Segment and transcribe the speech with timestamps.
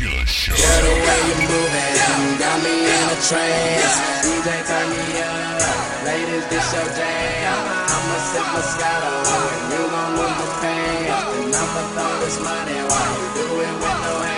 [0.00, 0.56] Killer Show.
[0.56, 1.92] Girl, the way you moving,
[2.24, 4.00] you got me in a trance.
[4.24, 5.60] DJ, turn me up.
[6.08, 7.68] Ladies, this your jam.
[7.84, 9.12] I'ma sip Moscato.
[9.68, 11.36] You gon' move the pants.
[11.36, 14.29] And I'ma throw this money while you do it with no hands.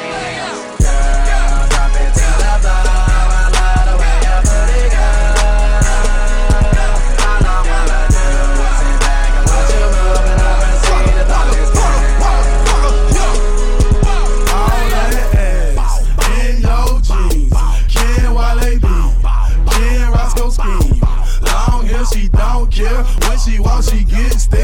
[22.11, 23.05] She don't care.
[23.05, 24.62] When she walks, she gets stairs.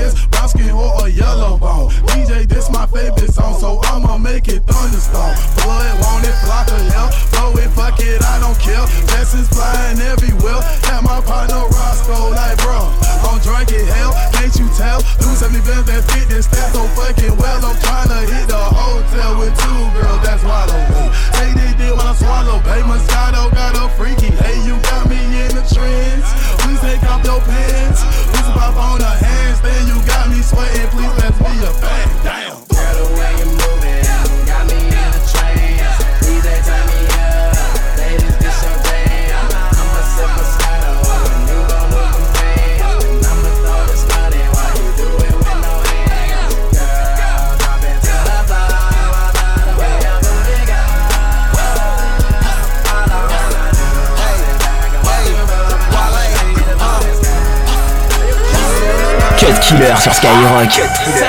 [60.59, 61.28] Sur Skyrock.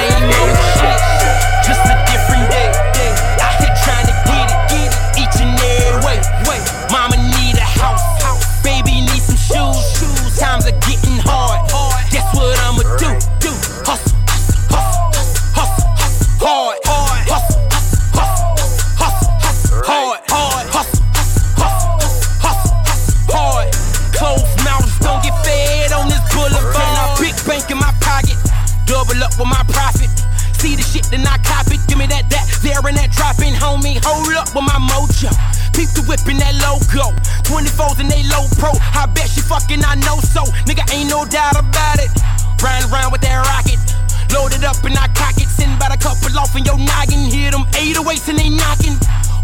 [44.59, 45.47] Loaded up and I cock it.
[45.47, 47.31] Send about a couple off in your noggin.
[47.31, 48.97] Hear them 808s and they knocking.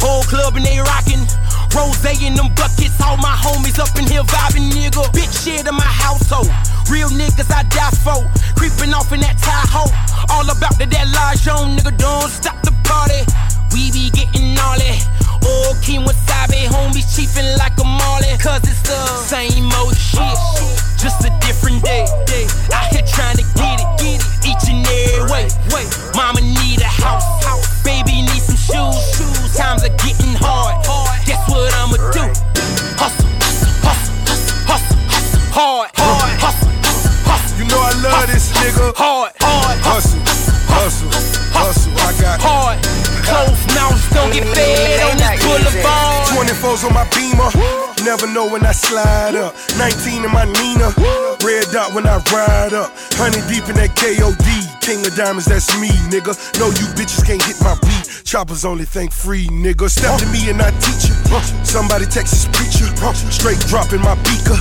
[0.04, 1.24] Whole club and they rockin'.
[1.72, 3.00] Rose in them buckets.
[3.00, 5.08] All my homies up in here vibing, nigga.
[5.14, 6.52] Big shit in my household.
[6.92, 8.28] Real niggas I die for.
[8.60, 9.88] Creeping off in that Tahoe.
[10.36, 11.96] All about the that large on, nigga.
[11.96, 13.24] Don't stop the party.
[13.72, 15.00] We be getting gnarly.
[15.48, 18.36] Old King Wasabi, homies chiefin' like a Marley.
[18.40, 19.00] Cause it's the
[19.32, 20.20] same old shit.
[20.20, 20.75] Oh.
[21.06, 22.10] Just a different day.
[22.26, 22.50] day.
[22.74, 24.26] Out here trying to get it, get it.
[24.42, 25.46] Each and every way.
[25.70, 25.86] way.
[26.18, 27.30] Mama need a house.
[27.86, 29.54] Baby need some shoes.
[29.54, 30.82] Times are getting hard.
[31.30, 32.26] Guess what I'ma do?
[32.98, 34.18] Hustle, hustle, hustle,
[34.66, 36.74] hustle, hustle, hard, hard, hustle,
[37.22, 37.54] hustle.
[37.62, 38.90] You know I love this nigga.
[38.98, 40.18] Hard, hard, Hustle,
[40.74, 41.14] hustle,
[41.54, 41.94] hustle.
[42.02, 42.82] I got hard.
[43.22, 46.50] Closed mouths don't get fed on this boulevard.
[46.50, 47.75] 24s on my beamer.
[48.06, 49.56] Never know when I slide up.
[49.80, 50.94] 19 in my Nina.
[51.42, 52.94] Red dot when I ride up.
[53.18, 54.46] Honey deep in that KOD.
[54.80, 56.38] King of diamonds, that's me, nigga.
[56.62, 58.06] No, you bitches can't hit my beat.
[58.24, 59.90] Choppers only think free, nigga.
[59.90, 61.16] Step to me and I teach you.
[61.66, 62.86] Somebody Texas preacher.
[63.34, 64.58] Straight dropping my beaker.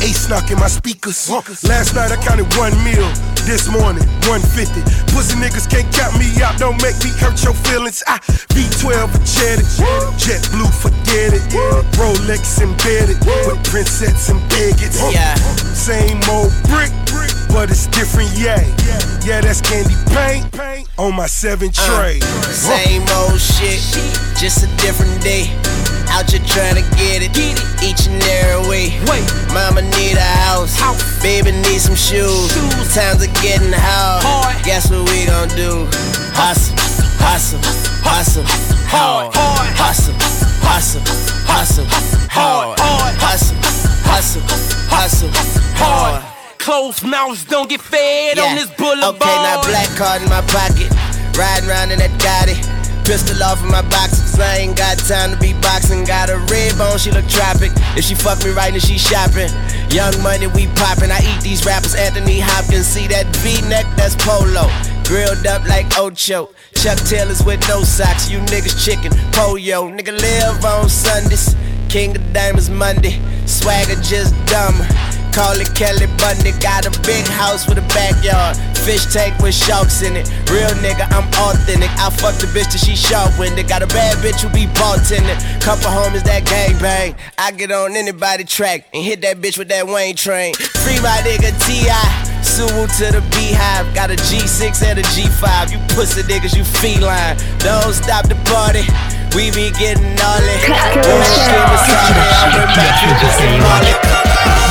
[0.00, 1.28] Ace knocking my speakers.
[1.68, 3.04] Last night I counted one meal.
[3.44, 4.80] This morning, 150.
[5.12, 6.56] Pussy niggas can't count me out.
[6.56, 8.02] Don't make me hurt your feelings.
[8.08, 8.18] I
[8.56, 9.68] V12 jetted.
[10.16, 11.44] Jet blue, forget it.
[12.00, 13.18] Rolex embedded.
[13.46, 15.00] With princess and bigots.
[15.12, 15.34] Yeah.
[15.74, 16.92] Same old brick,
[17.48, 18.60] but it's different, yeah.
[19.24, 22.20] Yeah, that's candy paint paint on my seven uh, tray.
[22.52, 23.80] Same old shit,
[24.38, 25.50] just a different day.
[26.10, 27.36] Out here trying to get it,
[27.84, 28.86] each and every way.
[29.06, 29.24] Wait.
[29.52, 30.72] Mama need a house,
[31.22, 32.52] baby need some shoes.
[32.52, 32.94] shoes.
[32.94, 34.24] Times are getting hard.
[34.24, 34.64] Hard.
[34.64, 35.86] Guess what we gon' do?
[36.32, 36.74] Hustle,
[37.20, 37.60] hustle,
[38.02, 38.44] hustle,
[38.88, 39.34] hard.
[39.34, 39.37] Hard.
[46.68, 49.16] Closed mouths don't get fed on this boulevard.
[49.16, 50.92] Okay, now black card in my pocket.
[51.32, 52.60] Riding around in that Gotti.
[53.08, 56.04] Pistol off in my box, cause I ain't got time to be boxing.
[56.04, 57.72] Got a red bone, she look tropic.
[57.96, 59.48] If she fuck me right, then she shopping.
[59.88, 61.08] Young money, we poppin'.
[61.08, 62.84] I eat these rappers, Anthony Hopkins.
[62.84, 64.68] See that V neck, that's polo.
[65.08, 66.52] Grilled up like Ocho.
[66.76, 68.28] Chuck Taylors with no socks.
[68.28, 69.88] You niggas chicken, pollo.
[69.88, 71.56] Nigga live on Sundays.
[71.88, 73.16] King of Diamonds Monday.
[73.48, 74.76] Swagger just dumb.
[75.38, 76.50] Call it Kelly Bundy.
[76.58, 78.58] Got a big house with a backyard.
[78.82, 80.26] Fish tank with sharks in it.
[80.50, 81.90] Real nigga, I'm authentic.
[81.94, 83.68] I fuck the bitch till she sharp winded.
[83.68, 85.38] Got a bad bitch who be bartending.
[85.62, 87.14] Couple homies that gang bang.
[87.38, 90.54] I get on anybody track and hit that bitch with that Wayne train.
[90.82, 92.02] Free my nigga T.I.
[92.42, 93.86] Suwu to the beehive.
[93.94, 95.70] Got a G6 and a G5.
[95.70, 97.38] You pussy niggas, you feline.
[97.62, 98.82] Don't stop the party.
[99.36, 100.66] We be getting all it.
[100.66, 102.26] Don't scream a sorry.
[102.26, 104.67] I'll bring back you just a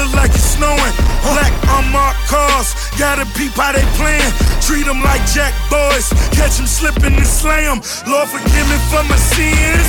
[0.00, 0.94] look like it's snowing.
[1.28, 4.32] Black unmarked cars, gotta peep how they playing.
[4.64, 7.84] Treat them like jack boys, catch them slipping and slay them.
[8.08, 9.88] Lord, forgive me for my sins.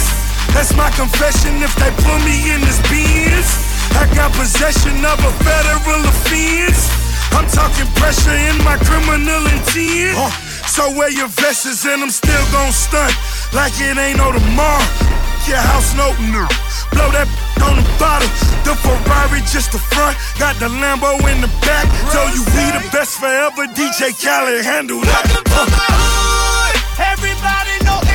[0.51, 3.47] That's my confession if they put me in this beans.
[3.95, 6.91] I got possession of a federal offense.
[7.31, 10.19] I'm talking pressure in my criminal intent.
[10.67, 13.15] So wear your vests and I'm still gon' stunt
[13.53, 16.45] like it ain't no tomorrow your house no no.
[16.91, 17.27] Blow that
[17.63, 18.27] on the bottle.
[18.67, 20.17] The Ferrari just the front.
[20.37, 21.87] Got the Lambo in the back.
[22.11, 23.65] Tell you we the best forever.
[23.73, 25.23] DJ Khaled handle that.
[25.31, 26.75] Welcome to my hood.
[26.99, 28.10] Everybody know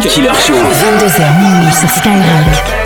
[0.00, 0.54] Cut Killer Show.
[0.54, 2.78] 22h minuit sur Skyrock.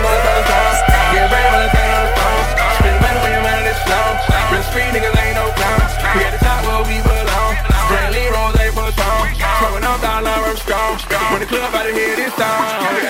[11.31, 13.02] When the club out of here this time,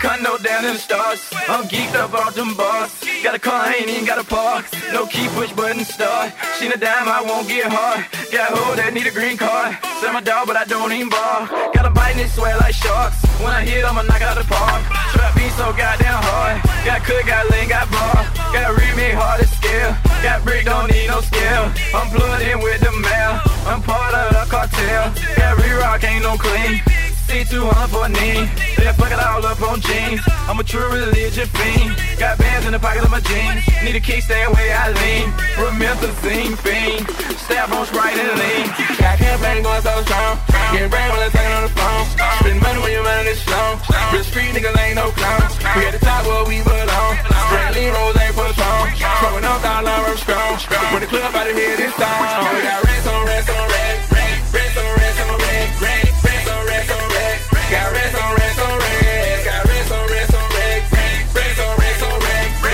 [0.00, 1.20] condo down in the stars.
[1.46, 2.90] I'm geeked up off them bars.
[3.22, 4.64] Got a car, I ain't even got a park.
[4.92, 6.32] No key, push button, start.
[6.58, 8.08] She a dime, I won't get hard.
[8.32, 9.76] Got hoe that need a green card.
[10.00, 11.46] Sell my dog, but I don't even bar.
[11.76, 13.20] Got a bite and it sweat like sharks.
[13.44, 14.80] When I hit, I'ma knock out the park.
[15.12, 16.56] Trap beat so goddamn hard.
[16.88, 18.24] Got cook, got lean, got bar.
[18.56, 19.92] Got remake hard to scale.
[20.24, 21.68] Got brick, don't need no scale.
[21.92, 23.32] I'm plugged in with the mail.
[23.68, 25.12] I'm part of the cartel.
[25.36, 26.80] Got re-rock, ain't no clean.
[27.28, 28.69] C200 for a knee.
[28.80, 30.24] Then fuck it all up on jeans.
[30.48, 31.92] I'm a true religion fiend.
[32.16, 33.60] Got bands in the pocket of my jeans.
[33.84, 35.28] Need a key, stay away, I lean.
[35.52, 37.04] Promethazine fiend.
[37.44, 38.72] Stab on Sprite and lean.
[38.96, 40.40] Got campaign going so strong.
[40.72, 42.04] Getting brain while I'm talking on the phone.
[42.40, 43.76] Spend money when your money is slow.
[44.16, 45.60] Real street niggas ain't no clowns.
[45.76, 47.20] We at the top where we belong.
[47.52, 48.88] Straight rolls ain't for strong.
[48.96, 50.56] Throwing up down I'm strong.
[50.96, 52.48] When the club out of here this time.
[52.56, 54.08] We got rest on rest on rest.
[54.56, 55.36] Rest on rest on
[55.84, 56.19] rest.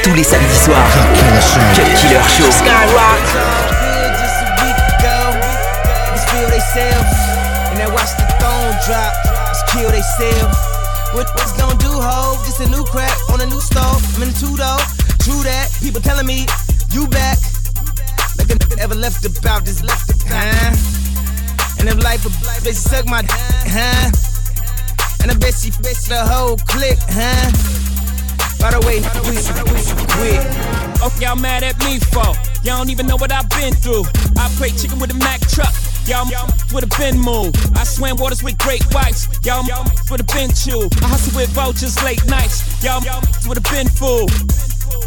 [0.03, 0.93] Tous les samedis soirs.
[1.75, 2.50] Cut Killer Show.
[2.50, 3.23] Skyrock.
[3.82, 5.19] Good just a week ago.
[6.15, 7.06] Niggas feel they self.
[7.70, 9.13] And then watch the throne drop.
[9.48, 10.53] Just kill they self.
[11.13, 12.36] What, what's gonna do, ho?
[12.46, 14.01] Just a new crack on a new stove.
[14.17, 14.79] I'm in two though.
[15.19, 15.75] True that.
[15.82, 16.46] People telling me
[16.93, 17.39] you back.
[18.39, 20.77] Like a nigga ever left about this left huh?
[21.79, 22.31] And if life a
[22.63, 24.35] bitch suck my d- huh?
[25.27, 27.51] And I bet she bitch the whole clique, huh?
[28.63, 29.35] By the way, we
[30.15, 30.39] quick.
[31.03, 32.31] Oh, y'all mad at me for?
[32.63, 34.06] Y'all don't even know what I've been through.
[34.39, 35.75] I play chicken with a Mack truck.
[36.06, 36.31] Y'all
[36.71, 37.51] with a bin move.
[37.75, 39.27] I swam waters with great whites.
[39.43, 39.67] Y'all
[40.06, 40.87] with a bin chew.
[41.03, 42.63] I hustle with vultures late nights.
[42.87, 43.03] Y'all
[43.51, 44.31] with a bin fool.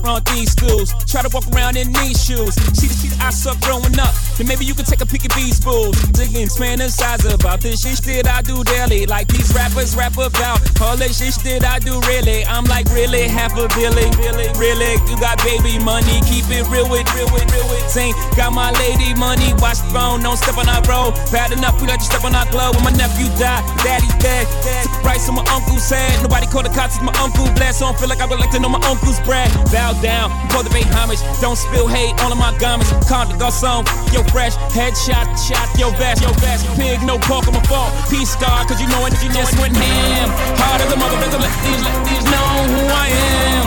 [0.04, 2.60] On these schools, try to walk around in these shoes.
[2.76, 4.12] See the shit I saw growing up.
[4.40, 6.00] Then maybe you can take a peek at these fools.
[6.16, 9.06] digging, fantasize about this shit that I do daily.
[9.06, 12.48] Like these rappers rap about all this shit that I do really.
[12.48, 13.28] I'm like, really?
[13.28, 14.16] Half a billion?
[14.16, 14.48] Really?
[14.56, 14.96] Really?
[15.12, 16.24] You got baby money.
[16.24, 17.84] Keep it real with, real with, real with.
[17.92, 18.16] Tank.
[18.40, 19.52] Got my lady money.
[19.60, 20.24] Watch the phone.
[20.24, 21.20] Don't step on our road.
[21.36, 21.76] Bad enough.
[21.84, 22.80] We got you step on our glove.
[22.80, 24.48] When my nephew died, daddy's dead.
[24.64, 26.16] Took the on my uncle's head.
[26.24, 26.96] Nobody called the cops.
[26.96, 27.84] It's my uncle blessed.
[27.84, 29.52] So I don't feel like I would like to know my uncle's bread.
[29.68, 30.32] Bow down.
[30.48, 31.20] Cultivate homage.
[31.44, 32.16] Don't spill hate.
[32.24, 32.88] All of my garments.
[33.12, 33.84] Calm the garçon.
[34.16, 34.56] Yo, fresh.
[34.74, 36.66] Headshot, shot, your best, your best.
[36.78, 37.92] Pig, no pork, I'm a fault.
[38.10, 40.30] Peace, God, cause you know it, you just went ham.
[40.58, 43.66] Hard as a motherfucker, let these, let these know who I am.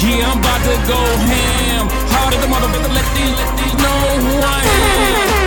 [0.00, 1.84] Yeah, I'm about to go ham.
[2.14, 5.40] Hard as a motherfucker, let these, let these know who I am.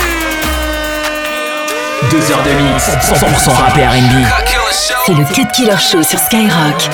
[2.12, 4.14] Deux heures de mix, 100% rap et R&B.
[5.06, 6.90] C'est le Cut Killer Show sur Skyrock.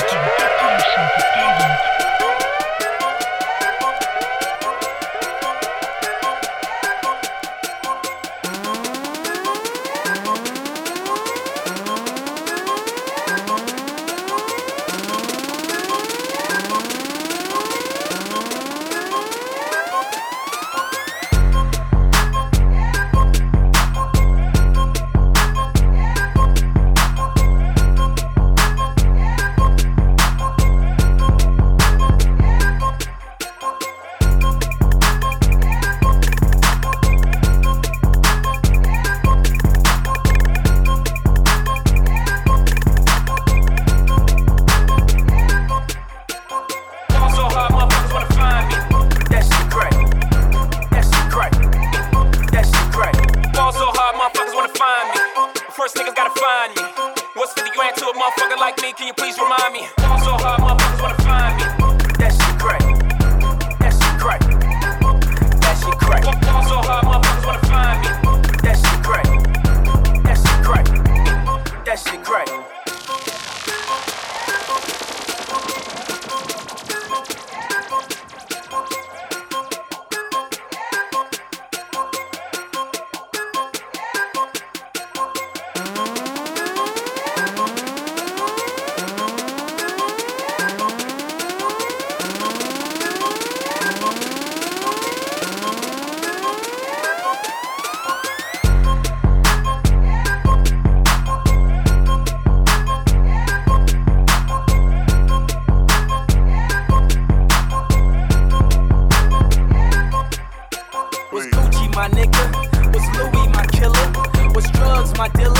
[115.20, 115.59] my dealer.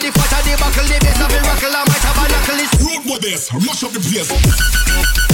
[0.00, 2.86] The fatter the buckle, the best of the rockle, I might have a knuckle.
[2.86, 5.29] Road with this, mash up the place.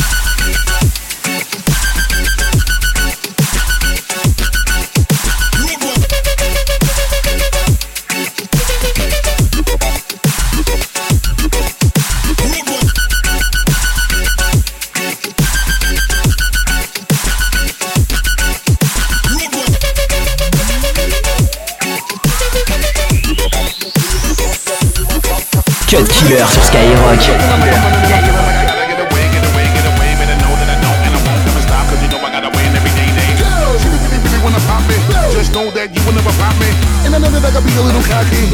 [35.77, 36.73] That you will never pop me.
[37.05, 38.49] And I know that I gotta be a little cocky.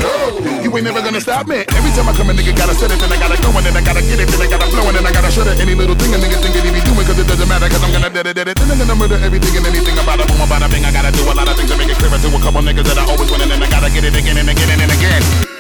[0.59, 1.63] You ain't never gonna stop me.
[1.71, 3.79] Every time I come a nigga gotta set it, then I gotta go, and then
[3.79, 5.57] I gotta get it, then I gotta flow, and then I gotta shut it.
[5.63, 7.95] Any little thing a nigga think he be doing, cause it doesn't matter, cause I'm
[7.95, 8.59] gonna dead it, dead it.
[8.59, 10.85] Then I'm gonna murder everything and anything about it, boom, about a bing.
[10.85, 12.87] I gotta do a lot of things to make it clearer to a couple niggas
[12.91, 15.52] that I always win, and then I gotta get it again and again and again.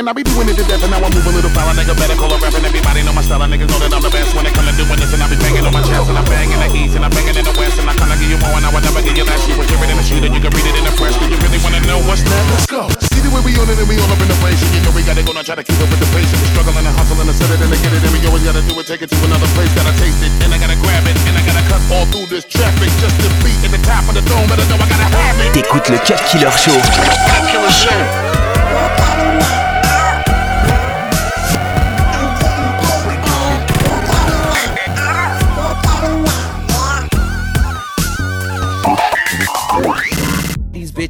[0.00, 1.76] And I be doing it to death, and now I move a little foul.
[1.76, 3.44] Nigga better call a rap, and everybody know my style.
[3.44, 5.12] Niggas know that I'm the best when it come to doing this.
[5.12, 7.36] And I be banging on my chest, and I'm banging the east, and I'm banging
[7.36, 7.76] in the west.
[7.76, 9.44] And I kinda give you more, and I would never give you less.
[9.44, 11.20] You would hear it in the sheet, and you can read it in the press.
[11.20, 12.48] Do you really wanna know what's next?
[12.48, 12.88] Let's go.
[13.12, 14.40] See the way we on it, and we all up in the.
[14.40, 16.32] And you know we gotta go, now try to keep up with the pace.
[16.32, 18.00] We struggle and hustle and set it and get it.
[18.00, 19.68] And we always gotta do it, take it to another place.
[19.76, 22.48] Gotta taste it, and I gotta grab it, and I gotta cut all through this
[22.48, 22.88] traffic.
[23.04, 25.36] Just to be at the top of the dome, but I know I gotta have
[25.44, 25.52] it.
[25.52, 26.72] T'écoutes le Cut Killer Show.
[26.88, 27.20] These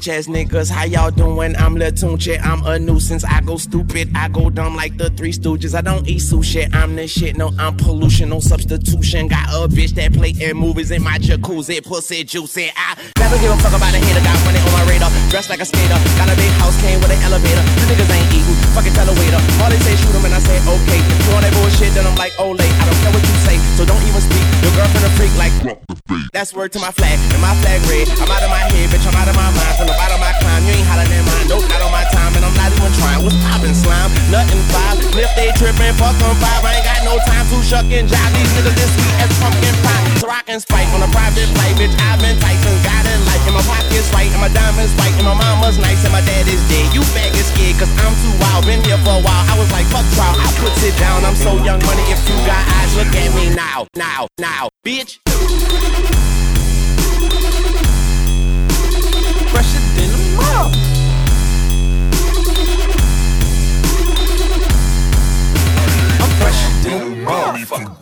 [0.01, 1.55] bitch ass niggas, how y'all doing?
[1.57, 3.25] I'm Latunche, I'm a nuisance.
[3.25, 5.75] I go stupid, I go dumb like the Three Stooges.
[5.75, 9.29] I don't eat sushi, I'm the shit, no, I'm pollution, no substitution.
[9.29, 12.71] Got a bitch that play in movies in my jacuzzi, pussy juicy.
[12.77, 15.11] I never give a fuck about a hater, got money on my radar.
[15.29, 17.61] Dressed like a skater, got a big house, came with an elevator.
[17.61, 19.41] You niggas ain't eating, fucking tell a waiter.
[19.61, 21.01] All they say shoot 'em and I say okay.
[21.01, 22.73] If you want that bullshit, then I'm like, oh late.
[22.81, 24.45] I don't care what you say, so don't even speak.
[24.65, 25.53] Your girlfriend a freak like.
[26.33, 28.09] That's word to my flag, and my flag red.
[28.17, 29.90] I'm out of my head, bitch, I'm out of my mind.
[29.91, 31.51] The bottom of my climb, you ain't hollering in mine.
[31.51, 33.27] Nope, not on my time, and I'm not even trying.
[33.27, 34.15] What's poppin' slime?
[34.31, 35.03] Nothing five.
[35.19, 36.63] If they trippin', fuck them five.
[36.63, 38.31] I ain't got no time to shuck and jive.
[38.39, 40.23] These niggas this sweet as pumpkin pie.
[40.23, 41.91] So I can spike on a private flight, bitch.
[42.07, 45.27] I've been Tyson, got it like, and my pocket's right, and my diamonds white, and
[45.27, 46.87] my mama's nice, and my dad is dead.
[46.95, 48.71] You faggot scared, cause I'm too wild.
[48.71, 49.43] Been here for a while.
[49.51, 50.39] I was like, fuck trial.
[50.39, 51.27] I put it down.
[51.27, 52.07] I'm so young money.
[52.15, 55.19] If you got eyes, look at me now, now, now, bitch.
[67.71, 68.00] Fuck.